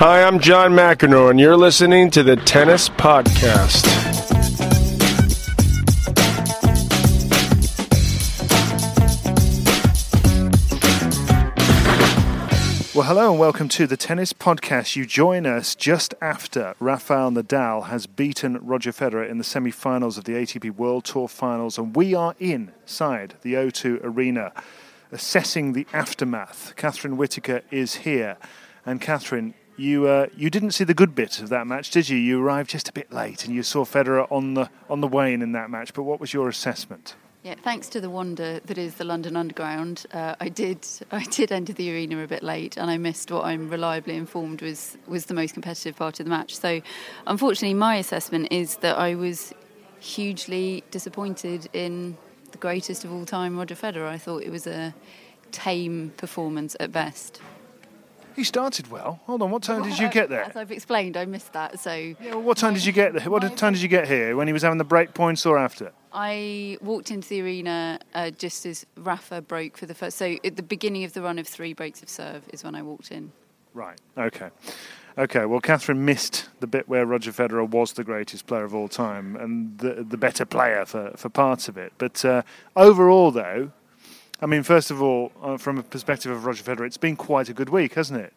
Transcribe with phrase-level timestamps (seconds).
[0.00, 3.84] Hi, I'm John McEnroe, and you're listening to the Tennis Podcast.
[12.94, 14.96] Well, hello and welcome to the Tennis Podcast.
[14.96, 20.16] You join us just after Rafael Nadal has beaten Roger Federer in the semi finals
[20.16, 24.54] of the ATP World Tour Finals, and we are inside the O2 Arena
[25.12, 26.72] assessing the aftermath.
[26.76, 28.38] Catherine Whitaker is here.
[28.86, 32.16] And Catherine, you uh, you didn't see the good bit of that match, did you?
[32.16, 35.42] You arrived just a bit late, and you saw Federer on the on the wane
[35.42, 35.94] in that match.
[35.94, 37.16] But what was your assessment?
[37.42, 41.50] Yeah, thanks to the wonder that is the London Underground, uh, I did I did
[41.50, 45.26] enter the arena a bit late, and I missed what I'm reliably informed was was
[45.26, 46.56] the most competitive part of the match.
[46.56, 46.82] So,
[47.26, 49.54] unfortunately, my assessment is that I was
[50.00, 52.16] hugely disappointed in
[52.52, 54.06] the greatest of all time, Roger Federer.
[54.06, 54.94] I thought it was a
[55.52, 57.40] tame performance at best.
[58.36, 59.20] He started well.
[59.26, 60.44] Hold on, what time did you get there?
[60.44, 61.78] As I've explained, I missed that.
[61.80, 63.30] So, Yeah, well, what time did you get there?
[63.30, 64.36] What time did you get here?
[64.36, 65.92] When he was having the break points or after?
[66.12, 70.16] I walked into the arena uh, just as Rafa broke for the first.
[70.16, 72.82] So at the beginning of the run of three breaks of serve is when I
[72.82, 73.32] walked in.
[73.74, 73.98] Right.
[74.18, 74.50] Okay.
[75.16, 75.44] Okay.
[75.44, 79.36] Well, Catherine missed the bit where Roger Federer was the greatest player of all time
[79.36, 81.92] and the the better player for, for parts of it.
[81.98, 82.42] But uh,
[82.74, 83.70] overall, though,
[84.42, 87.48] I mean, first of all, uh, from a perspective of Roger Federer, it's been quite
[87.48, 88.32] a good week, hasn't it?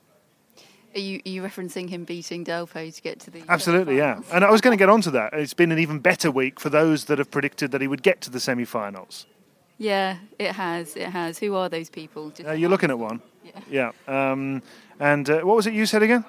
[0.95, 3.41] Are you, are you referencing him beating Delpo to get to the?
[3.49, 4.21] Absolutely, yeah.
[4.31, 5.33] And I was going to get onto that.
[5.33, 8.21] It's been an even better week for those that have predicted that he would get
[8.21, 9.25] to the semi-finals.
[9.79, 10.95] Yeah, it has.
[10.95, 11.39] It has.
[11.39, 12.31] Who are those people?
[12.45, 13.21] Uh, you're looking at one.
[13.69, 13.91] Yeah.
[14.07, 14.61] Um,
[14.99, 16.23] and uh, what was it you said again?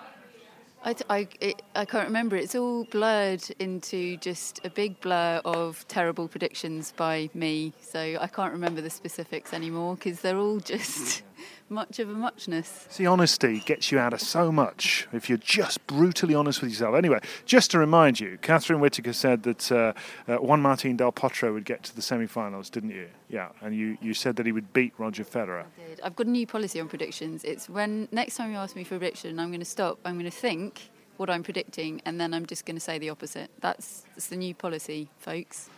[0.84, 2.36] I, I, it, I can't remember.
[2.36, 7.72] It's all blurred into just a big blur of terrible predictions by me.
[7.80, 11.22] So I can't remember the specifics anymore because they're all just
[11.69, 12.87] much of a muchness.
[12.91, 16.94] See, honesty gets you out of so much if you're just brutally honest with yourself.
[16.94, 19.93] Anyway, just to remind you, Catherine Whitaker said that uh,
[20.28, 23.09] uh, Juan Martin Del Potro would get to the semi-finals, didn't you?
[23.28, 25.65] Yeah, and you, you said that he would beat Roger Federer.
[25.65, 26.00] I did.
[26.03, 27.44] I've got a new policy on predictions.
[27.44, 29.99] It's when next time you ask me for a prediction, I'm going to stop.
[30.05, 33.11] I'm going to think what I'm predicting, and then I'm just going to say the
[33.11, 33.50] opposite.
[33.61, 35.71] That's, that's the new policy, folks.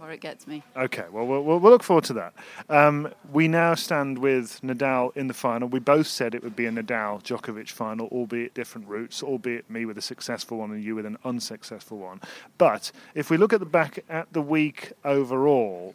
[0.00, 0.62] Far it gets me.
[0.74, 2.32] Okay, well, we'll, we'll we'll look forward to that.
[2.70, 5.68] Um, we now stand with Nadal in the final.
[5.68, 9.84] We both said it would be a Nadal Djokovic final, albeit different routes, albeit me
[9.84, 12.22] with a successful one and you with an unsuccessful one.
[12.56, 15.94] But if we look at the back at the week overall,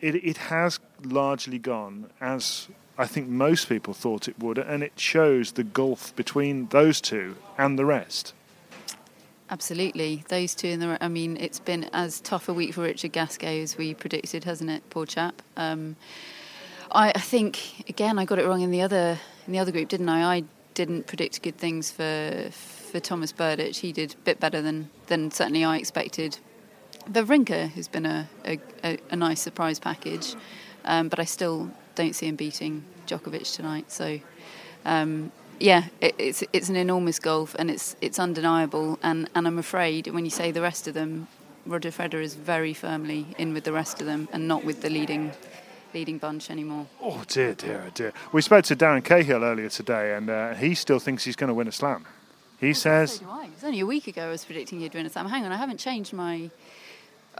[0.00, 2.66] it, it has largely gone as
[2.98, 7.36] I think most people thought it would, and it shows the gulf between those two
[7.56, 8.34] and the rest.
[9.50, 11.02] Absolutely, those two in the.
[11.02, 14.68] I mean, it's been as tough a week for Richard Gasquet as we predicted, hasn't
[14.68, 14.82] it?
[14.90, 15.40] Poor chap.
[15.56, 15.96] Um,
[16.92, 19.88] I, I think again, I got it wrong in the other in the other group,
[19.88, 20.36] didn't I?
[20.36, 20.44] I
[20.74, 23.78] didn't predict good things for for Tomas Berdych.
[23.78, 26.38] He did a bit better than than certainly I expected.
[27.10, 30.34] Wawrinka has been a, a, a, a nice surprise package,
[30.84, 33.90] um, but I still don't see him beating Djokovic tonight.
[33.90, 34.20] So.
[34.84, 38.98] Um, yeah, it, it's it's an enormous gulf, and it's it's undeniable.
[39.02, 41.28] And, and I'm afraid when you say the rest of them,
[41.66, 44.90] Roger Federer is very firmly in with the rest of them, and not with the
[44.90, 45.32] leading
[45.94, 46.86] leading bunch anymore.
[47.00, 48.12] Oh dear, dear, oh dear.
[48.32, 51.54] We spoke to Darren Cahill earlier today, and uh, he still thinks he's going to
[51.54, 52.06] win a slam.
[52.60, 53.44] He says So do I.
[53.44, 55.26] It was only a week ago I was predicting you'd win a slam.
[55.26, 56.50] Hang on, I haven't changed my.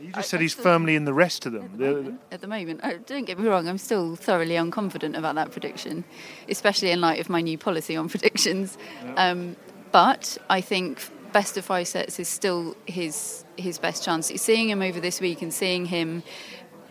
[0.00, 1.64] You just I- said he's firmly in the rest of them.
[1.64, 5.16] At the, moment, at the moment, oh, don't get me wrong, I'm still thoroughly unconfident
[5.16, 6.04] about that prediction,
[6.48, 8.78] especially in light of my new policy on predictions.
[9.16, 9.56] Um,
[9.92, 11.02] but I think
[11.32, 14.28] best of five sets is still his his best chance.
[14.28, 16.22] Seeing him over this week and seeing him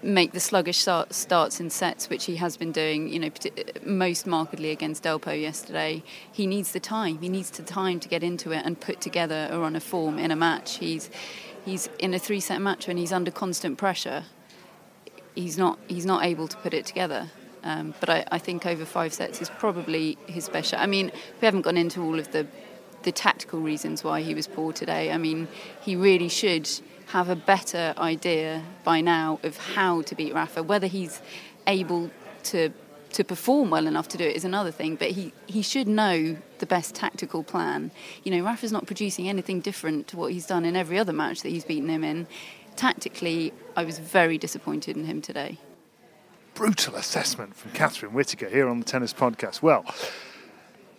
[0.03, 3.29] make the sluggish start, starts in sets, which he has been doing, you know,
[3.83, 6.03] most markedly against Delpo yesterday.
[6.31, 7.19] He needs the time.
[7.19, 10.19] He needs the time to get into it and put together a run of form
[10.19, 10.77] in a match.
[10.77, 11.09] He's
[11.67, 14.23] he's in a three-set match when he's under constant pressure.
[15.35, 17.29] He's not he's not able to put it together.
[17.63, 20.79] Um, but I, I, think over five sets is probably his special.
[20.79, 21.11] I mean,
[21.41, 22.47] we haven't gone into all of the
[23.03, 25.11] the tactical reasons why he was poor today.
[25.11, 25.47] I mean,
[25.81, 26.69] he really should
[27.07, 30.63] have a better idea by now of how to beat Rafa.
[30.63, 31.21] Whether he's
[31.65, 32.09] able
[32.43, 32.71] to
[33.13, 36.37] to perform well enough to do it is another thing, but he, he should know
[36.59, 37.91] the best tactical plan.
[38.23, 41.41] You know, Rafa's not producing anything different to what he's done in every other match
[41.41, 42.27] that he's beaten him in.
[42.75, 45.57] Tactically, I was very disappointed in him today.
[46.53, 49.61] Brutal assessment from Catherine Whitaker here on the Tennis Podcast.
[49.61, 49.85] Well,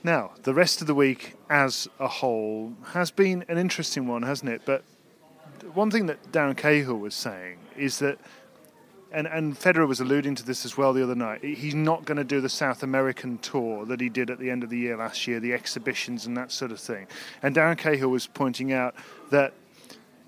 [0.05, 4.51] now, the rest of the week as a whole has been an interesting one, hasn't
[4.51, 4.63] it?
[4.65, 4.85] But
[5.75, 8.19] one thing that Darren Cahill was saying is that
[9.13, 11.43] and, and Federer was alluding to this as well the other night.
[11.43, 14.63] He's not going to do the South American tour that he did at the end
[14.63, 17.07] of the year last year, the exhibitions and that sort of thing.
[17.43, 18.95] And Darren Cahill was pointing out
[19.31, 19.55] that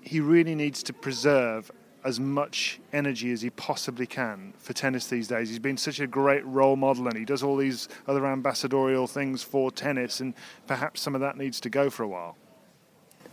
[0.01, 1.71] he really needs to preserve
[2.03, 5.49] as much energy as he possibly can for tennis these days.
[5.49, 9.43] He's been such a great role model and he does all these other ambassadorial things
[9.43, 10.33] for tennis, and
[10.65, 12.35] perhaps some of that needs to go for a while.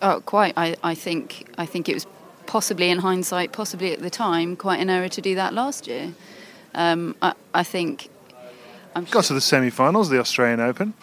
[0.03, 0.53] Oh, quite.
[0.57, 2.07] I, I think I think it was
[2.49, 6.15] possibly in hindsight, possibly at the time, quite an error to do that last year.
[6.75, 8.09] Um, I, I, think.
[8.97, 10.95] I'm Got to the semi-finals, the Australian Open.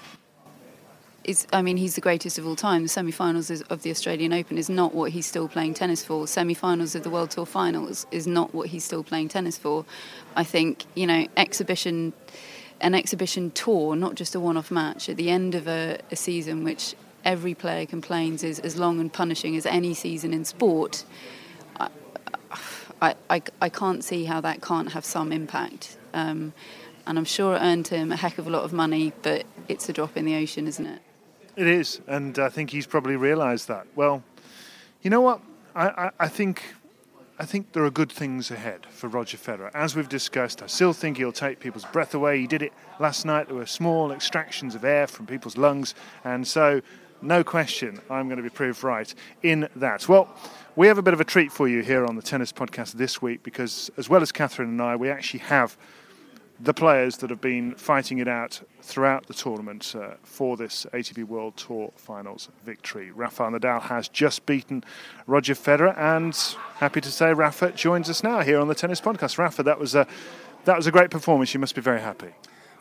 [1.24, 2.82] Is, I mean, he's the greatest of all time.
[2.84, 6.28] The semi-finals of the Australian Open is not what he's still playing tennis for.
[6.28, 9.86] Semi-finals of the World Tour Finals is not what he's still playing tennis for.
[10.36, 12.14] I think you know exhibition,
[12.82, 16.64] an exhibition tour, not just a one-off match at the end of a, a season,
[16.64, 16.96] which
[17.26, 21.04] every player complains is as long and punishing as any season in sport.
[23.02, 25.98] I, I, I can't see how that can't have some impact.
[26.14, 26.54] Um,
[27.06, 29.90] and I'm sure it earned him a heck of a lot of money, but it's
[29.90, 31.02] a drop in the ocean, isn't it?
[31.56, 33.88] It is, and I think he's probably realised that.
[33.96, 34.24] Well,
[35.02, 35.42] you know what?
[35.76, 36.64] I, I, I, think
[37.40, 39.72] I think there are good things ahead for Roger Federer.
[39.74, 42.40] As we've discussed, I still think he'll take people's breath away.
[42.40, 43.48] He did it last night.
[43.48, 46.82] There were small extractions of air from people's lungs, and so
[47.26, 49.14] no question I'm going to be proved right
[49.44, 50.08] in that.
[50.08, 50.30] Well,
[50.76, 53.22] we have a bit of a treat for you here on the Tennis Podcast this
[53.22, 55.78] week because, as well as Catherine and I, we actually have
[56.60, 61.26] the players that have been fighting it out throughout the tournament uh, for this ATP
[61.26, 63.12] World Tour Finals victory.
[63.12, 64.84] Rafael Nadal has just beaten
[65.28, 66.36] Roger Federer, and
[66.76, 69.38] happy to say Rafa joins us now here on the Tennis Podcast.
[69.38, 70.08] Rafa, that was a
[70.64, 71.54] that was a great performance.
[71.54, 72.34] You must be very happy.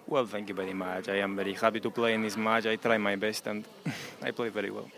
[0.06, 1.08] Well, thank you very much.
[1.08, 2.66] I am very happy to play in this match.
[2.66, 3.64] I try my best and
[4.22, 4.90] I play very well.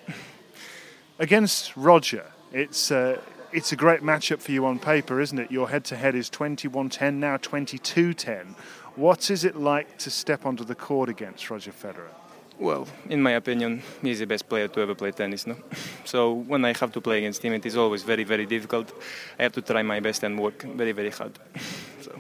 [1.19, 3.21] Against Roger, it's uh,
[3.53, 5.51] it's a great matchup for you on paper, isn't it?
[5.51, 8.55] Your head-to-head is 21-10 now 22-10.
[8.97, 12.11] What is it like to step onto the court against Roger Federer?
[12.59, 15.47] Well, in my opinion, he's the best player to ever play tennis.
[15.47, 15.57] No?
[16.05, 18.93] So when I have to play against him, it is always very, very difficult.
[19.39, 21.39] I have to try my best and work very, very hard.
[22.03, 22.13] So.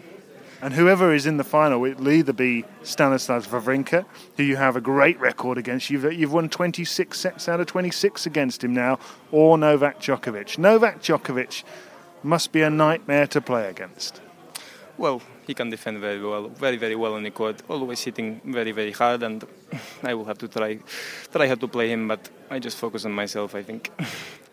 [0.62, 4.06] And whoever is in the final, it will either be Stanislas Wawrinka,
[4.36, 5.90] who you have a great record against.
[5.90, 8.98] You've, you've won 26 sets out of 26 against him now,
[9.30, 10.56] or Novak Djokovic.
[10.56, 11.62] Novak Djokovic
[12.22, 14.20] must be a nightmare to play against.
[14.96, 18.72] Well, he can defend very well, very, very well on the court, always hitting very,
[18.72, 19.44] very hard, and
[20.02, 20.78] I will have to try,
[21.30, 23.90] try how to play him, but I just focus on myself, I think.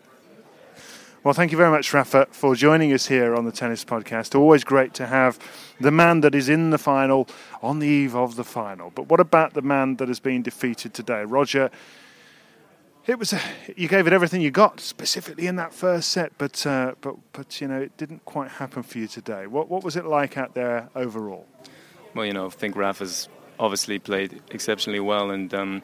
[1.24, 4.38] Well, thank you very much, Rafa, for joining us here on the Tennis Podcast.
[4.38, 5.38] Always great to have
[5.80, 7.26] the man that is in the final
[7.62, 8.90] on the eve of the final.
[8.90, 11.24] But what about the man that has been defeated today?
[11.24, 11.70] Roger,
[13.06, 13.40] it was a,
[13.74, 17.58] you gave it everything you got, specifically in that first set, but uh, but but
[17.58, 19.46] you know it didn't quite happen for you today.
[19.46, 21.46] What what was it like out there overall?
[22.14, 25.82] Well, you know, I think Rafa's obviously played exceptionally well, and um,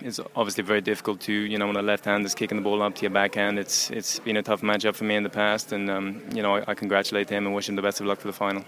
[0.00, 2.82] it's obviously very difficult to, you know, when a left hand is kicking the ball
[2.82, 3.58] up to your backhand.
[3.58, 6.56] It's it's been a tough matchup for me in the past, and um, you know,
[6.56, 8.64] I, I, congratulate him and wish him the best of luck for the final.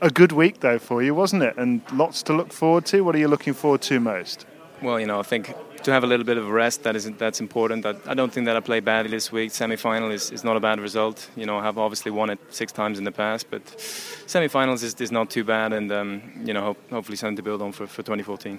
[0.00, 1.56] A good week though for you, wasn't it?
[1.56, 3.02] And lots to look forward to.
[3.02, 4.46] What are you looking forward to most?
[4.82, 7.40] Well, you know, I think to have a little bit of rest that is that's
[7.40, 7.86] important.
[7.86, 9.52] I, I don't think that I played badly this week.
[9.52, 11.30] Semi-final is, is not a bad result.
[11.36, 13.62] You know, I have obviously won it six times in the past, but
[14.26, 17.72] semi-finals is, is not too bad, and um, you know, hopefully something to build on
[17.72, 18.58] for, for 2014.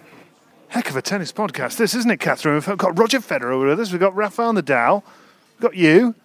[0.74, 2.56] Heck of a tennis podcast, this isn't it, Catherine?
[2.56, 3.92] We've got Roger Federer with us.
[3.92, 5.03] We've got Rafael Nadal.
[5.53, 6.15] We've got you.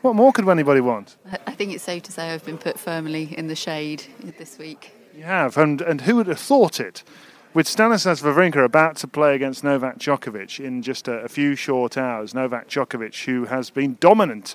[0.00, 1.18] What more could anybody want?
[1.46, 4.04] I think it's safe to say I've been put firmly in the shade
[4.38, 4.94] this week.
[5.14, 7.04] You have, and and who would have thought it?
[7.52, 11.98] With Stanislas Wawrinka about to play against Novak Djokovic in just a, a few short
[11.98, 14.54] hours, Novak Djokovic, who has been dominant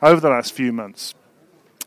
[0.00, 1.14] over the last few months,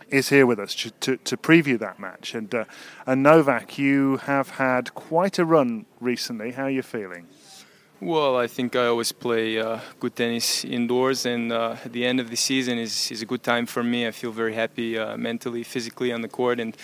[0.09, 2.33] is here with us to, to, to preview that match.
[2.33, 2.65] And, uh,
[3.05, 6.51] and Novak, you have had quite a run recently.
[6.51, 7.27] How are you feeling?
[7.99, 12.19] Well, I think I always play uh, good tennis indoors, and uh, at the end
[12.19, 14.05] of the season is, is a good time for me.
[14.05, 16.77] I feel very happy uh, mentally, physically on the court, and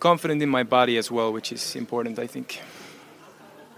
[0.00, 2.62] confident in my body as well, which is important, I think.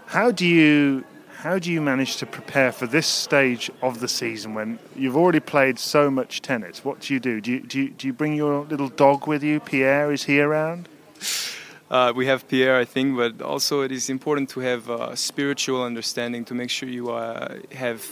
[0.05, 1.03] How do you
[1.39, 5.39] how do you manage to prepare for this stage of the season when you've already
[5.39, 6.83] played so much tennis?
[6.83, 7.39] What do you do?
[7.39, 9.61] Do you do you, do you bring your little dog with you?
[9.61, 10.89] Pierre is he around?
[11.91, 16.45] Uh, we have Pierre, I think, but also it is important to have spiritual understanding
[16.45, 18.05] to make sure you uh, have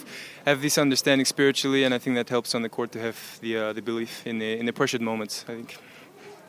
[0.48, 3.56] have this understanding spiritually, and I think that helps on the court to have the
[3.56, 5.46] uh, the belief in the in the pressured moments.
[5.48, 5.78] I think.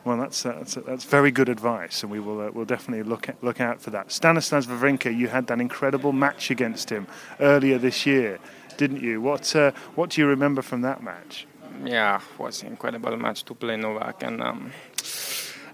[0.05, 3.29] Well, that's uh, that's, that's very good advice, and we will uh, we'll definitely look
[3.29, 4.11] at, look out for that.
[4.11, 7.07] Stanislas Wawrinka, you had that incredible match against him
[7.39, 8.39] earlier this year,
[8.77, 9.21] didn't you?
[9.21, 11.47] What uh, what do you remember from that match?
[11.83, 14.71] Yeah, it was an incredible match to play Novak, and um,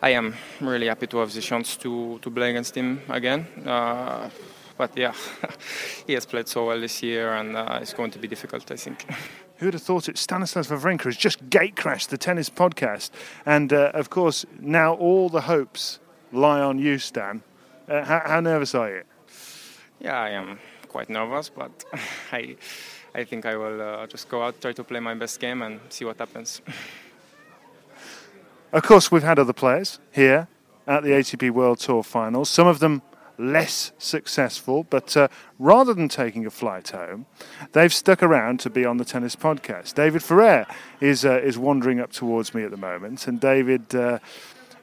[0.02, 3.46] I am really happy to have the chance to to play against him again.
[3.66, 4.30] Uh,
[4.78, 5.14] but yeah,
[6.08, 8.76] he has played so well this year, and uh, it's going to be difficult, I
[8.76, 9.06] think.
[9.58, 10.18] Who would have thought it?
[10.18, 13.12] Stanislas Wawrinka has just gate crashed the tennis podcast.
[13.46, 16.00] And uh, of course, now all the hopes
[16.32, 17.42] lie on you, Stan.
[17.88, 19.04] Uh, how, how, nervous are you?
[20.00, 20.60] Yeah, I am
[20.90, 21.86] quite nervous, but
[22.32, 22.58] I,
[23.14, 25.80] I think I will uh, just go out, try to play my best game, and
[25.90, 26.62] see what happens.
[28.74, 30.48] of course, we've had other players here
[30.88, 32.50] at the ATP World Tour Finals.
[32.50, 33.02] Some of them
[33.38, 35.28] less successful, but uh,
[35.60, 37.26] rather than taking a flight home,
[37.74, 39.94] they've stuck around to be on the tennis podcast.
[39.96, 40.66] David Ferrer
[41.02, 44.20] is uh, is wandering up towards me at the moment, and David, uh,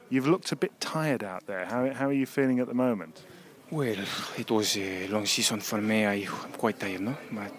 [0.09, 1.65] you've looked a bit tired out there.
[1.65, 3.23] How how are you feeling at the moment?
[3.71, 3.97] Well,
[4.37, 6.05] it was a long season for me.
[6.05, 7.53] I'm quite tired, no, but.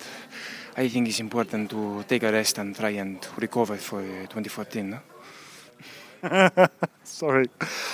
[0.77, 4.91] I think it's important to take a rest and try and recover for 2014.
[4.91, 4.99] No?
[7.04, 7.49] Sorry,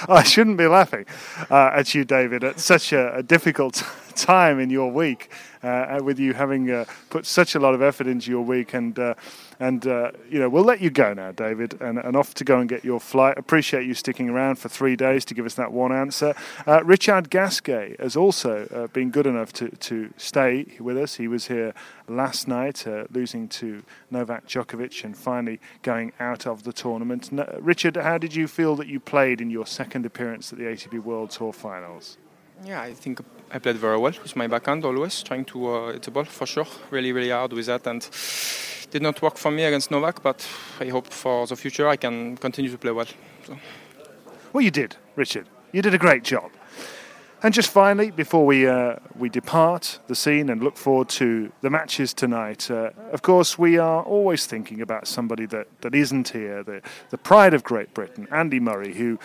[0.08, 1.06] I shouldn't be laughing
[1.50, 3.84] uh, at you, David, at such a, a difficult
[4.14, 5.31] time in your week,
[5.62, 8.75] uh, with you having uh, put such a lot of effort into your week.
[8.75, 9.14] And, uh,
[9.59, 12.59] and uh, you know, we'll let you go now, David, and, and off to go
[12.59, 13.37] and get your flight.
[13.37, 16.35] Appreciate you sticking around for three days to give us that one answer.
[16.67, 21.17] Uh, Richard Gasquet has also been good enough to, to stay with us.
[21.17, 21.75] He was here
[22.09, 27.31] last night, losing to Novak Djokovic and finally going out of the tournament.
[27.61, 31.02] Richard, how did you feel that you played in your second appearance at the ATP
[31.02, 32.17] World Tour Finals?
[32.64, 36.02] Yeah, I think I played very well with my backhand always, trying to uh, hit
[36.02, 36.67] the ball for sure.
[36.90, 38.09] Really, really hard with that, and
[38.90, 40.23] did not work for me against Novak.
[40.23, 40.47] But
[40.79, 43.07] I hope for the future I can continue to play well.
[43.47, 43.57] So.
[44.52, 45.47] Well, you did, Richard.
[45.73, 46.50] You did a great job.
[47.43, 51.71] And just finally, before we uh, we depart the scene and look forward to the
[51.71, 56.62] matches tonight, uh, of course, we are always thinking about somebody that, that isn't here,
[56.62, 59.19] the, the pride of Great Britain, Andy Murray, who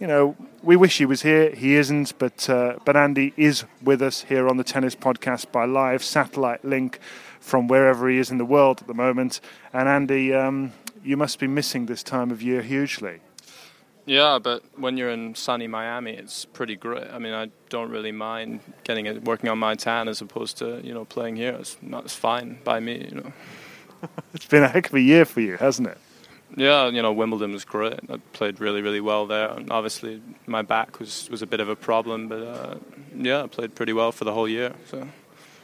[0.00, 1.50] you know, we wish he was here.
[1.50, 5.66] He isn't, but uh, but Andy is with us here on the Tennis Podcast by
[5.66, 6.98] live satellite link
[7.38, 9.40] from wherever he is in the world at the moment.
[9.72, 10.72] And Andy, um,
[11.04, 13.20] you must be missing this time of year hugely.
[14.06, 17.06] Yeah, but when you're in sunny Miami, it's pretty great.
[17.12, 20.80] I mean, I don't really mind getting it, working on my tan as opposed to
[20.82, 21.52] you know playing here.
[21.52, 23.06] It's, not, it's fine by me.
[23.10, 23.32] You know,
[24.34, 25.98] it's been a heck of a year for you, hasn't it?
[26.56, 28.00] Yeah, you know, Wimbledon was great.
[28.08, 29.50] I played really, really well there.
[29.50, 32.74] And obviously, my back was, was a bit of a problem, but uh,
[33.14, 34.74] yeah, I played pretty well for the whole year.
[34.90, 35.06] So.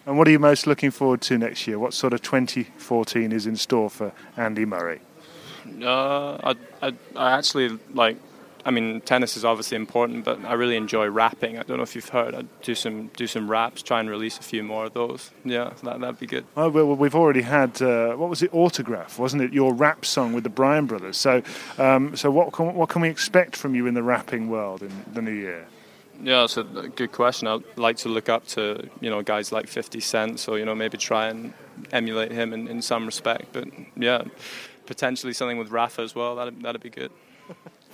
[0.07, 1.79] And what are you most looking forward to next year?
[1.79, 5.01] What sort of 2014 is in store for Andy Murray?
[5.83, 8.17] Uh, I, I, I actually like
[8.67, 11.57] I mean, tennis is obviously important, but I really enjoy rapping.
[11.57, 12.35] I don't know if you've heard.
[12.35, 15.31] I do some do some raps, try and release a few more of those.
[15.45, 16.45] Yeah, that that'd be good.
[16.57, 19.53] Well, we've already had uh, what was it, autograph, wasn't it?
[19.53, 21.17] Your rap song with the Bryan brothers.
[21.17, 21.43] So,
[21.79, 24.91] um, so what can, what can we expect from you in the rapping world in
[25.15, 25.69] the new year?
[26.21, 27.47] Yeah, it's a good question.
[27.47, 30.75] I'd like to look up to you know guys like 50 Cent, so you know
[30.75, 31.53] maybe try and
[31.93, 33.53] emulate him in, in some respect.
[33.53, 34.25] But yeah,
[34.87, 36.35] potentially something with Rafa as well.
[36.35, 37.13] That'd that'd be good.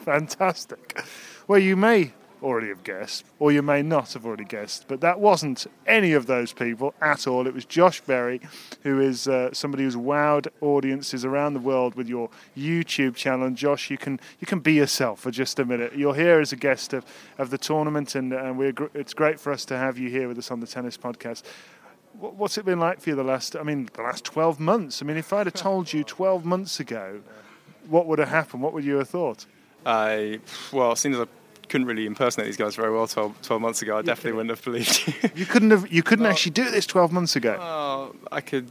[0.05, 1.05] Fantastic.
[1.47, 5.21] Well, you may already have guessed, or you may not have already guessed, but that
[5.21, 7.47] wasn't any of those people at all.
[7.47, 8.41] It was Josh Berry,
[8.83, 13.47] who is uh, somebody who's wowed audiences around the world with your YouTube channel.
[13.47, 15.97] And Josh, you can you can be yourself for just a minute.
[15.97, 17.05] You're here as a guest of,
[17.39, 20.27] of the tournament, and, and we're gr- it's great for us to have you here
[20.27, 21.43] with us on the Tennis Podcast.
[22.19, 23.57] What's it been like for you the last?
[23.57, 25.01] I mean, the last 12 months.
[25.01, 27.21] I mean, if I'd have told you 12 months ago,
[27.89, 28.63] what would have happened?
[28.63, 29.47] What would you have thought?
[29.85, 30.41] I
[30.73, 31.27] well, seeing as I
[31.69, 34.63] couldn't really impersonate these guys very well 12, 12 months ago, I definitely wouldn't have
[34.63, 35.31] believed you.
[35.35, 35.91] you couldn't have.
[35.91, 37.57] You couldn't actually do this twelve months ago.
[37.59, 38.71] Well, I could.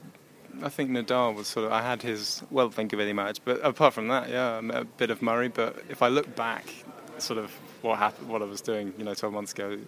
[0.63, 1.71] I think Nadal was sort of.
[1.71, 5.09] I had his well think of any match, but apart from that, yeah, a bit
[5.09, 5.47] of Murray.
[5.47, 6.71] But if I look back,
[7.17, 7.51] sort of
[7.81, 9.79] what happened, what I was doing, you know, 12 months ago,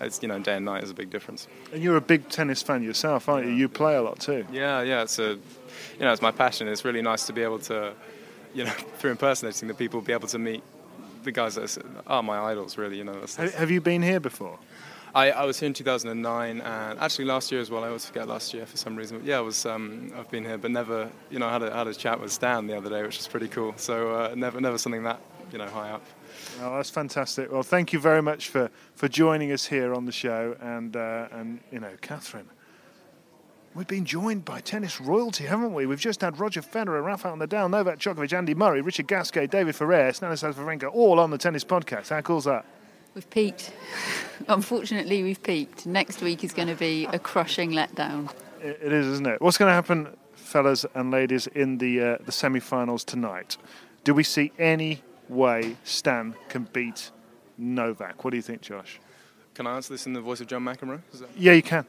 [0.00, 1.48] it's you know day and night is a big difference.
[1.72, 3.52] And you're a big tennis fan yourself, aren't you?
[3.52, 4.46] You play a lot too.
[4.52, 5.02] Yeah, yeah.
[5.02, 6.68] It's a, you know, it's my passion.
[6.68, 7.94] It's really nice to be able to
[8.56, 10.62] you know, through impersonating the people, be able to meet
[11.24, 12.96] the guys that are my idols, really.
[12.96, 13.20] You know.
[13.20, 14.58] That's, that's Have you been here before?
[15.14, 17.84] I, I was here in 2009 and actually last year as well.
[17.84, 19.18] I always forget last year for some reason.
[19.18, 19.64] But yeah, I was.
[19.66, 21.10] Um, I've been here, but never.
[21.30, 23.48] You know, had a had a chat with Stan the other day, which was pretty
[23.48, 23.74] cool.
[23.76, 25.20] So uh, never never something that
[25.52, 26.02] you know high up.
[26.60, 27.52] Oh, that's fantastic.
[27.52, 30.56] Well, thank you very much for, for joining us here on the show.
[30.60, 32.48] And, uh, and you know, Catherine,
[33.76, 35.86] we've been joined by tennis royalty, haven't we?
[35.86, 40.12] We've just had Roger Federer, Rafael Nadal, Novak Djokovic, Andy Murray, Richard Gasquet, David Ferrer,
[40.12, 42.08] Stanislav Wawrinka, all on the tennis podcast.
[42.08, 42.64] How cool's that?
[43.14, 43.72] We've peaked.
[44.48, 45.86] Unfortunately, we've peaked.
[45.86, 48.30] Next week is going to be a crushing letdown.
[48.62, 49.40] It, it is, isn't it?
[49.40, 53.56] What's going to happen, fellas and ladies, in the uh, the semi-finals tonight?
[54.04, 57.10] Do we see any way Stan can beat
[57.58, 58.24] Novak?
[58.24, 59.00] What do you think, Josh?
[59.54, 61.00] Can I answer this in the voice of John McEnroe?
[61.14, 61.86] That- Yeah, you can.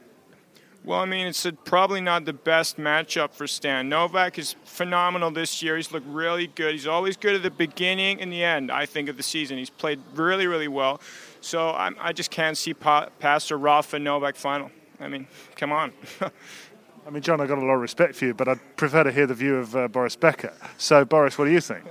[0.88, 3.90] Well, I mean, it's a, probably not the best matchup for Stan.
[3.90, 5.76] Novak is phenomenal this year.
[5.76, 6.72] He's looked really good.
[6.72, 9.58] He's always good at the beginning and the end, I think, of the season.
[9.58, 11.02] He's played really, really well.
[11.42, 14.72] So I'm, I just can't see pa- past a Rafa Novak final.
[15.02, 15.28] I mean,
[15.58, 15.92] come on.
[17.06, 19.12] I mean, John, I've got a lot of respect for you, but I'd prefer to
[19.12, 20.54] hear the view of uh, Boris Becker.
[20.78, 21.84] So, Boris, what do you think?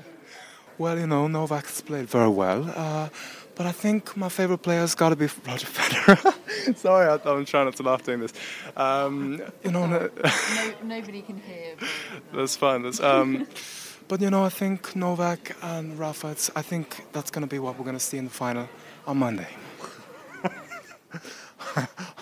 [0.79, 3.11] Well, you know, Novak's played very well, uh,
[3.57, 6.77] but I think my favorite player's got to be Roger Federer.
[6.77, 8.35] Sorry, I, I'm trying not to laugh doing this.
[8.77, 10.11] Um, you know, no-
[10.55, 11.75] No, nobody can hear.
[12.35, 12.83] that's fine.
[12.83, 13.47] That's, um,
[14.09, 16.29] but you know, I think Novak and Rafa.
[16.29, 18.69] It's, I think that's going to be what we're going to see in the final
[19.07, 19.49] on Monday.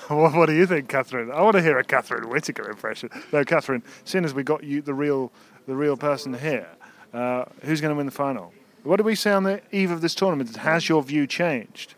[0.08, 1.32] what, what do you think, Catherine?
[1.32, 3.10] I want to hear a Catherine Whitaker impression.
[3.32, 5.32] No, Catherine, seeing as we got you the real,
[5.66, 6.68] the real person here,
[7.12, 8.52] uh, who's going to win the final?
[8.84, 10.56] What do we say on the eve of this tournament?
[10.56, 11.94] Has your view changed?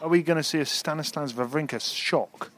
[0.00, 2.50] Are we going to see a Stanislav Wawrinka shock?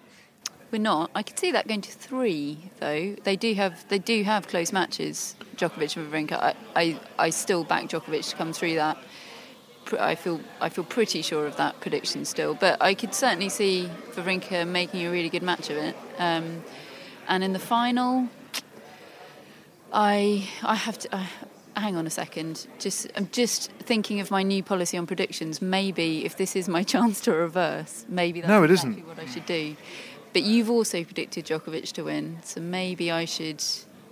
[0.71, 1.11] We're not.
[1.13, 3.17] I could see that going to three, though.
[3.25, 5.35] They do have they do have close matches.
[5.57, 6.35] Djokovic and Wawrinka.
[6.35, 8.97] I, I, I still back Djokovic to come through that.
[9.99, 12.55] I feel I feel pretty sure of that prediction still.
[12.55, 15.97] But I could certainly see Wawrinka making a really good match of it.
[16.19, 16.63] Um,
[17.27, 18.29] and in the final,
[19.93, 21.27] I I have to.
[21.81, 22.67] Hang on a second.
[22.79, 25.61] Just I'm just thinking of my new policy on predictions.
[25.63, 29.09] Maybe if this is my chance to reverse, maybe that's No, it exactly isn't.
[29.09, 29.77] what I should do.
[30.33, 33.65] But you've also predicted Djokovic to win, so maybe I should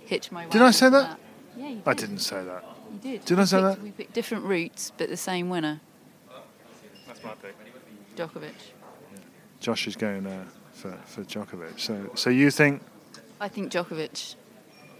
[0.05, 0.45] hitch my.
[0.47, 1.19] Did I say to that?
[1.55, 1.83] Yeah, you did.
[1.87, 2.63] I didn't say that.
[2.91, 3.25] You did.
[3.25, 3.83] Did We I say picked- that?
[3.83, 5.79] We picked different routes, but the same winner,
[7.07, 7.55] that's my pick.
[8.15, 8.53] Djokovic.
[9.59, 11.79] Josh is going uh, for, for Djokovic.
[11.79, 12.81] So, so you think,
[13.39, 14.35] I think Djokovic.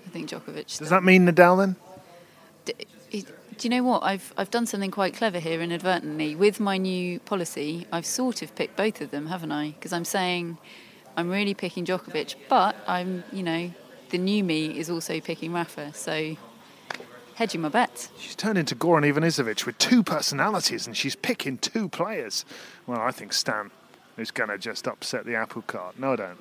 [0.06, 0.78] I think Djokovic.
[0.80, 1.76] does that mean Nadal then?
[3.58, 4.04] Do you know what?
[4.04, 7.88] I've I've done something quite clever here inadvertently with my new policy.
[7.92, 9.72] I've sort of picked both of them, haven't I?
[9.72, 10.58] Because I'm saying
[11.16, 13.72] I'm really picking Djokovic, but I'm you know
[14.10, 15.94] the new me is also picking Rafa.
[15.94, 16.38] So
[17.36, 18.10] hedging my bets.
[18.18, 22.46] She's turned into Goran Ivanisevic with two personalities and she's picking two players.
[22.88, 23.70] Well, I think Stan
[24.18, 26.00] is going to just upset the apple cart.
[26.00, 26.40] No, I don't.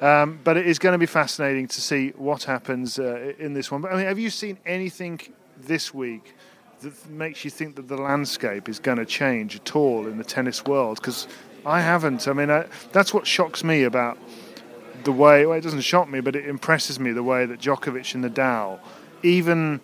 [0.00, 3.70] Um, but it is going to be fascinating to see what happens uh, in this
[3.70, 3.80] one.
[3.80, 5.20] But I mean, have you seen anything
[5.58, 6.34] this week
[6.82, 10.24] that makes you think that the landscape is going to change at all in the
[10.24, 10.98] tennis world?
[11.00, 11.26] Because
[11.64, 12.28] I haven't.
[12.28, 14.18] I mean, I, that's what shocks me about
[15.04, 15.46] the way.
[15.46, 18.78] Well, it doesn't shock me, but it impresses me the way that Djokovic and Nadal,
[19.22, 19.80] even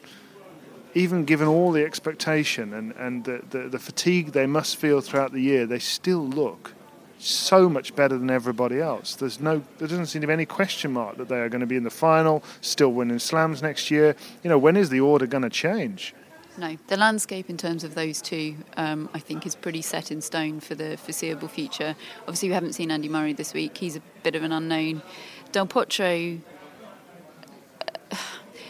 [0.94, 5.32] even given all the expectation and, and the, the, the fatigue they must feel throughout
[5.32, 6.74] the year, they still look
[7.22, 9.14] so much better than everybody else.
[9.14, 11.66] There's no, there doesn't seem to be any question mark that they are going to
[11.66, 14.16] be in the final, still winning slams next year.
[14.42, 16.14] You know, when is the order going to change?
[16.58, 20.20] No, the landscape in terms of those two, um, I think, is pretty set in
[20.20, 21.96] stone for the foreseeable future.
[22.22, 25.00] Obviously, we haven't seen Andy Murray this week; he's a bit of an unknown.
[25.52, 26.40] Del Potro.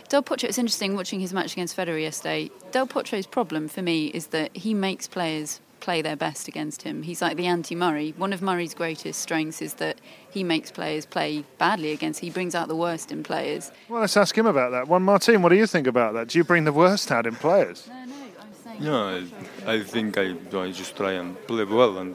[0.09, 2.51] Del Potro, it's interesting watching his match against Federer yesterday.
[2.71, 7.03] Del Potro's problem for me is that he makes players play their best against him.
[7.03, 8.14] He's like the anti Murray.
[8.16, 9.99] Juan of Murray's greatest strengths is that
[10.31, 12.21] he makes players play badly against.
[12.21, 13.73] He brings out the worst in players.
[13.88, 14.87] Well, let's ask him about that.
[14.87, 16.29] One, Martin, what do you think about that?
[16.29, 17.88] Do you bring the worst out in players?
[17.88, 18.85] No, no, I'm saying.
[18.85, 19.27] No,
[19.66, 22.14] I, I think I, I just try and play well and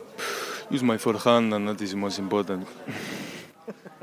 [0.69, 2.67] use my forehand, and that is the most important.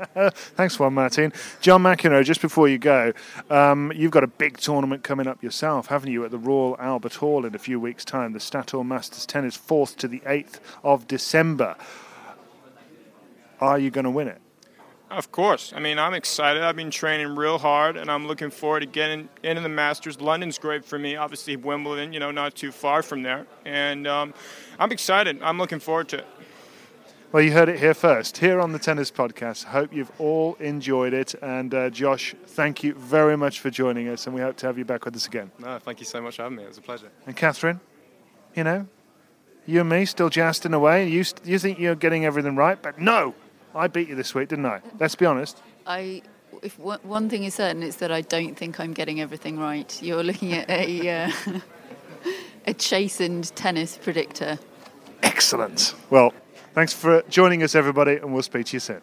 [0.33, 1.33] Thanks, Juan Martin.
[1.61, 3.13] John McEnroe, just before you go,
[3.49, 7.15] um, you've got a big tournament coming up yourself, haven't you, at the Royal Albert
[7.15, 11.07] Hall in a few weeks' time, the Statoil Masters Tennis, 4th to the 8th of
[11.07, 11.75] December.
[13.59, 14.41] Are you going to win it?
[15.09, 15.71] Of course.
[15.73, 16.63] I mean, I'm excited.
[16.63, 20.19] I've been training real hard, and I'm looking forward to getting into the Masters.
[20.19, 21.15] London's great for me.
[21.15, 23.45] Obviously, Wimbledon, you know, not too far from there.
[23.65, 24.33] And um,
[24.79, 25.41] I'm excited.
[25.41, 26.27] I'm looking forward to it.
[27.35, 29.65] Well, you heard it here first, here on the Tennis Podcast.
[29.65, 31.35] Hope you've all enjoyed it.
[31.41, 34.77] And uh, Josh, thank you very much for joining us, and we hope to have
[34.77, 35.51] you back with us again.
[35.59, 36.63] No, thank you so much for having me.
[36.63, 37.09] It was a pleasure.
[37.27, 37.81] And Catherine,
[38.55, 38.87] you know,
[39.65, 41.09] You and me still jousting away.
[41.09, 43.35] You, st- you think you're getting everything right, but no,
[43.75, 44.79] I beat you this week, didn't I?
[44.97, 45.61] Let's be honest.
[45.85, 46.21] I,
[46.63, 50.01] if one, one thing is certain, it's that I don't think I'm getting everything right.
[50.01, 51.59] You're looking at a uh,
[52.65, 54.57] a chastened tennis predictor.
[55.21, 55.95] Excellent.
[56.09, 56.33] Well,
[56.75, 59.01] thanks for joining us, everybody, and we'll speak to you soon.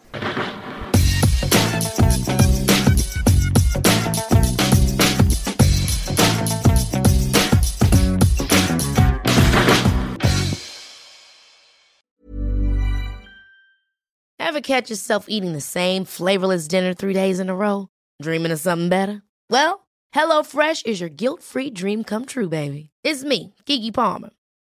[14.39, 17.87] Ever catch yourself eating the same flavorless dinner three days in a row?
[18.21, 19.23] Dreaming of something better?
[19.49, 22.91] Well, HelloFresh is your guilt-free dream come true, baby.
[23.03, 24.29] It's me, Keke Palmer.